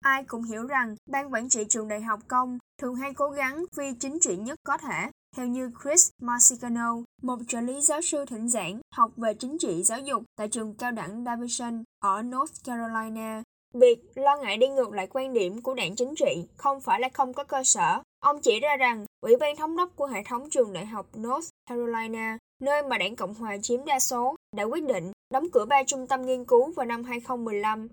ai 0.00 0.24
cũng 0.24 0.42
hiểu 0.42 0.66
rằng 0.66 0.96
ban 1.06 1.32
quản 1.32 1.48
trị 1.48 1.64
trường 1.68 1.88
đại 1.88 2.00
học 2.00 2.20
công 2.28 2.58
thường 2.78 2.94
hay 2.94 3.14
cố 3.14 3.30
gắng 3.30 3.64
phi 3.76 3.94
chính 4.00 4.18
trị 4.20 4.36
nhất 4.36 4.58
có 4.64 4.78
thể. 4.78 5.10
Theo 5.36 5.46
như 5.46 5.70
Chris 5.82 6.08
Marcicano, 6.22 6.96
một 7.22 7.38
trợ 7.48 7.60
lý 7.60 7.80
giáo 7.80 8.00
sư 8.02 8.24
thỉnh 8.26 8.48
giảng 8.48 8.80
học 8.94 9.10
về 9.16 9.34
chính 9.34 9.58
trị 9.58 9.82
giáo 9.82 9.98
dục 9.98 10.22
tại 10.36 10.48
trường 10.48 10.74
cao 10.74 10.92
đẳng 10.92 11.24
Davidson 11.24 11.84
ở 12.02 12.22
North 12.22 12.54
Carolina, 12.64 13.42
Việc 13.74 13.98
lo 14.14 14.36
ngại 14.36 14.56
đi 14.56 14.68
ngược 14.68 14.92
lại 14.92 15.06
quan 15.10 15.32
điểm 15.32 15.62
của 15.62 15.74
đảng 15.74 15.96
chính 15.96 16.14
trị 16.14 16.46
không 16.56 16.80
phải 16.80 17.00
là 17.00 17.08
không 17.14 17.32
có 17.32 17.44
cơ 17.44 17.64
sở. 17.64 18.02
Ông 18.20 18.40
chỉ 18.42 18.60
ra 18.60 18.76
rằng 18.76 19.06
Ủy 19.20 19.36
ban 19.36 19.56
thống 19.56 19.76
đốc 19.76 19.96
của 19.96 20.06
hệ 20.06 20.22
thống 20.22 20.50
trường 20.50 20.72
đại 20.72 20.86
học 20.86 21.06
North 21.18 21.48
Carolina, 21.70 22.38
nơi 22.62 22.82
mà 22.82 22.98
đảng 22.98 23.16
Cộng 23.16 23.34
hòa 23.34 23.56
chiếm 23.62 23.84
đa 23.84 23.98
số, 23.98 24.36
đã 24.56 24.64
quyết 24.64 24.84
định 24.84 25.12
đóng 25.32 25.46
cửa 25.52 25.64
ba 25.64 25.82
trung 25.86 26.06
tâm 26.06 26.26
nghiên 26.26 26.44
cứu 26.44 26.72
vào 26.72 26.86
năm 26.86 27.04
2015. 27.04 27.88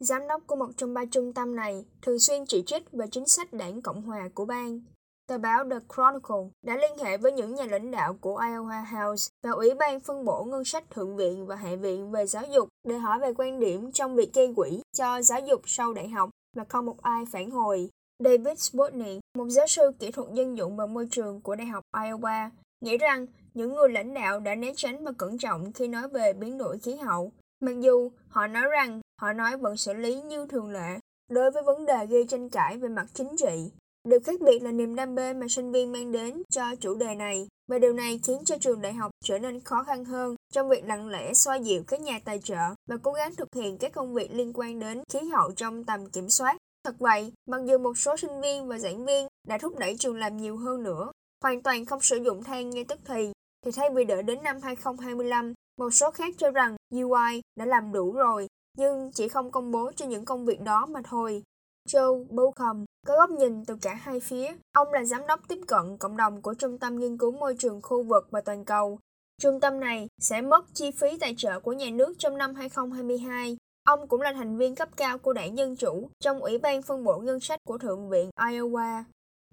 Giám 0.00 0.28
đốc 0.28 0.46
của 0.46 0.56
một 0.56 0.70
trong 0.76 0.94
ba 0.94 1.04
trung 1.10 1.32
tâm 1.32 1.56
này 1.56 1.84
thường 2.02 2.18
xuyên 2.18 2.46
chỉ 2.46 2.62
trích 2.66 2.92
về 2.92 3.06
chính 3.10 3.28
sách 3.28 3.52
đảng 3.52 3.82
Cộng 3.82 4.02
hòa 4.02 4.28
của 4.34 4.44
bang. 4.44 4.80
Tờ 5.26 5.38
báo 5.38 5.64
The 5.70 5.76
Chronicle 5.94 6.50
đã 6.62 6.76
liên 6.76 6.98
hệ 6.98 7.16
với 7.16 7.32
những 7.32 7.54
nhà 7.54 7.66
lãnh 7.66 7.90
đạo 7.90 8.16
của 8.20 8.40
Iowa 8.40 8.84
House 8.84 9.30
và 9.42 9.50
Ủy 9.50 9.74
ban 9.74 10.00
phân 10.00 10.24
bổ 10.24 10.44
ngân 10.44 10.64
sách 10.64 10.90
Thượng 10.90 11.16
viện 11.16 11.46
và 11.46 11.56
Hạ 11.56 11.76
viện 11.76 12.10
về 12.10 12.26
giáo 12.26 12.42
dục 12.54 12.68
để 12.88 12.98
hỏi 12.98 13.18
về 13.18 13.32
quan 13.36 13.60
điểm 13.60 13.92
trong 13.92 14.16
việc 14.16 14.34
gây 14.34 14.52
quỹ 14.56 14.82
cho 14.96 15.22
giáo 15.22 15.40
dục 15.40 15.60
sau 15.66 15.92
đại 15.92 16.08
học 16.08 16.30
mà 16.56 16.64
không 16.68 16.86
một 16.86 17.02
ai 17.02 17.24
phản 17.32 17.50
hồi. 17.50 17.90
David 18.18 18.58
Sputnik, 18.58 19.20
một 19.38 19.48
giáo 19.48 19.66
sư 19.66 19.82
kỹ 19.98 20.10
thuật 20.10 20.28
dân 20.32 20.56
dụng 20.56 20.76
và 20.76 20.86
môi 20.86 21.08
trường 21.10 21.40
của 21.40 21.54
Đại 21.54 21.66
học 21.66 21.84
Iowa, 21.96 22.50
nghĩ 22.80 22.98
rằng 22.98 23.26
những 23.54 23.74
người 23.74 23.88
lãnh 23.88 24.14
đạo 24.14 24.40
đã 24.40 24.54
né 24.54 24.72
tránh 24.76 25.04
và 25.04 25.12
cẩn 25.18 25.38
trọng 25.38 25.72
khi 25.72 25.88
nói 25.88 26.08
về 26.08 26.32
biến 26.32 26.58
đổi 26.58 26.78
khí 26.78 26.96
hậu. 26.96 27.32
Mặc 27.60 27.80
dù 27.80 28.10
họ 28.28 28.46
nói 28.46 28.64
rằng 28.72 29.00
họ 29.20 29.32
nói 29.32 29.56
vẫn 29.56 29.76
xử 29.76 29.92
lý 29.92 30.22
như 30.22 30.46
thường 30.46 30.70
lệ 30.70 30.98
đối 31.30 31.50
với 31.50 31.62
vấn 31.62 31.86
đề 31.86 32.06
gây 32.06 32.26
tranh 32.28 32.48
cãi 32.48 32.78
về 32.78 32.88
mặt 32.88 33.06
chính 33.14 33.36
trị. 33.36 33.70
Điều 34.08 34.20
khác 34.20 34.40
biệt 34.40 34.62
là 34.62 34.72
niềm 34.72 34.94
đam 34.94 35.14
mê 35.14 35.32
mà 35.34 35.46
sinh 35.48 35.72
viên 35.72 35.92
mang 35.92 36.12
đến 36.12 36.42
cho 36.50 36.74
chủ 36.80 36.94
đề 36.94 37.14
này, 37.14 37.48
và 37.68 37.78
điều 37.78 37.92
này 37.92 38.20
khiến 38.24 38.38
cho 38.44 38.56
trường 38.60 38.80
đại 38.80 38.92
học 38.92 39.10
trở 39.24 39.38
nên 39.38 39.60
khó 39.60 39.82
khăn 39.82 40.04
hơn 40.04 40.36
trong 40.52 40.68
việc 40.68 40.84
lặng 40.84 41.08
lẽ 41.08 41.34
xoa 41.34 41.56
dịu 41.56 41.82
các 41.86 42.00
nhà 42.00 42.20
tài 42.24 42.40
trợ 42.44 42.74
và 42.88 42.96
cố 43.02 43.12
gắng 43.12 43.34
thực 43.34 43.48
hiện 43.54 43.78
các 43.78 43.92
công 43.92 44.14
việc 44.14 44.32
liên 44.32 44.52
quan 44.54 44.78
đến 44.78 45.02
khí 45.12 45.18
hậu 45.28 45.52
trong 45.52 45.84
tầm 45.84 46.10
kiểm 46.10 46.28
soát. 46.28 46.56
Thật 46.84 46.94
vậy, 46.98 47.32
mặc 47.46 47.60
dù 47.66 47.78
một 47.78 47.98
số 47.98 48.16
sinh 48.16 48.40
viên 48.40 48.68
và 48.68 48.78
giảng 48.78 49.04
viên 49.04 49.26
đã 49.48 49.58
thúc 49.58 49.78
đẩy 49.78 49.96
trường 49.98 50.18
làm 50.18 50.36
nhiều 50.36 50.56
hơn 50.56 50.82
nữa, 50.82 51.12
hoàn 51.42 51.62
toàn 51.62 51.84
không 51.84 52.00
sử 52.00 52.16
dụng 52.16 52.44
than 52.44 52.70
ngay 52.70 52.84
tức 52.84 52.98
thì, 53.04 53.32
thì 53.64 53.70
thay 53.72 53.90
vì 53.94 54.04
đợi 54.04 54.22
đến 54.22 54.42
năm 54.42 54.56
2025, 54.62 55.54
một 55.78 55.90
số 55.90 56.10
khác 56.10 56.34
cho 56.38 56.50
rằng 56.50 56.76
UI 56.94 57.40
đã 57.56 57.64
làm 57.64 57.92
đủ 57.92 58.12
rồi, 58.12 58.46
nhưng 58.78 59.10
chỉ 59.14 59.28
không 59.28 59.50
công 59.50 59.70
bố 59.70 59.92
cho 59.96 60.06
những 60.06 60.24
công 60.24 60.46
việc 60.46 60.60
đó 60.60 60.86
mà 60.86 61.00
thôi. 61.04 61.42
Joe 61.88 62.26
Bowcom 62.28 62.84
có 63.06 63.16
góc 63.16 63.30
nhìn 63.30 63.64
từ 63.64 63.76
cả 63.82 63.94
hai 63.94 64.20
phía. 64.20 64.52
Ông 64.72 64.92
là 64.92 65.04
giám 65.04 65.26
đốc 65.26 65.40
tiếp 65.48 65.58
cận 65.66 65.96
cộng 65.96 66.16
đồng 66.16 66.42
của 66.42 66.54
Trung 66.54 66.78
tâm 66.78 66.98
Nghiên 66.98 67.18
cứu 67.18 67.30
Môi 67.32 67.54
trường 67.58 67.82
khu 67.82 68.02
vực 68.02 68.28
và 68.30 68.40
toàn 68.40 68.64
cầu. 68.64 68.98
Trung 69.40 69.60
tâm 69.60 69.80
này 69.80 70.08
sẽ 70.18 70.40
mất 70.40 70.64
chi 70.74 70.90
phí 70.90 71.18
tài 71.18 71.34
trợ 71.36 71.60
của 71.60 71.72
nhà 71.72 71.90
nước 71.90 72.14
trong 72.18 72.38
năm 72.38 72.54
2022. 72.54 73.56
Ông 73.84 74.08
cũng 74.08 74.20
là 74.20 74.32
thành 74.32 74.56
viên 74.56 74.74
cấp 74.74 74.88
cao 74.96 75.18
của 75.18 75.32
đảng 75.32 75.58
Dân 75.58 75.76
Chủ 75.76 76.08
trong 76.20 76.40
Ủy 76.40 76.58
ban 76.58 76.82
phân 76.82 77.04
bổ 77.04 77.18
ngân 77.18 77.40
sách 77.40 77.58
của 77.66 77.78
Thượng 77.78 78.08
viện 78.08 78.30
Iowa. 78.36 79.02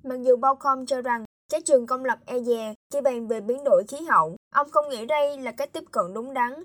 Mặc 0.04 0.22
dù 0.22 0.36
Bowcom 0.38 0.86
cho 0.86 1.02
rằng 1.02 1.26
các 1.52 1.66
trường 1.66 1.88
công 1.88 2.06
lập 2.06 2.20
e 2.26 2.40
dè 2.40 2.74
khi 2.94 3.02
bàn 3.02 3.28
về 3.28 3.42
biến 3.42 3.64
đổi 3.64 3.84
khí 3.88 3.98
hậu, 4.10 4.38
ông 4.56 4.70
không 4.72 4.90
nghĩ 4.90 5.06
đây 5.06 5.38
là 5.38 5.52
cách 5.52 5.74
tiếp 5.74 5.84
cận 5.92 6.14
đúng 6.14 6.34
đắn. 6.34 6.64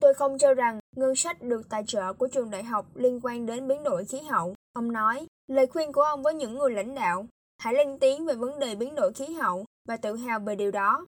Tôi 0.00 0.14
không 0.14 0.38
cho 0.38 0.54
rằng 0.54 0.78
ngân 0.96 1.16
sách 1.16 1.42
được 1.42 1.68
tài 1.68 1.84
trợ 1.86 2.12
của 2.12 2.28
trường 2.28 2.50
đại 2.50 2.64
học 2.64 2.86
liên 2.94 3.20
quan 3.22 3.46
đến 3.46 3.68
biến 3.68 3.82
đổi 3.82 4.04
khí 4.04 4.18
hậu. 4.18 4.54
Ông 4.72 4.92
nói, 4.92 5.26
lời 5.46 5.66
khuyên 5.66 5.92
của 5.92 6.02
ông 6.02 6.22
với 6.22 6.34
những 6.34 6.58
người 6.58 6.70
lãnh 6.70 6.94
đạo, 6.94 7.26
hãy 7.58 7.74
lên 7.74 7.98
tiếng 7.98 8.26
về 8.26 8.34
vấn 8.34 8.58
đề 8.58 8.74
biến 8.74 8.94
đổi 8.94 9.12
khí 9.12 9.34
hậu 9.34 9.66
và 9.88 9.96
tự 9.96 10.16
hào 10.16 10.40
về 10.40 10.56
điều 10.56 10.70
đó. 10.70 11.06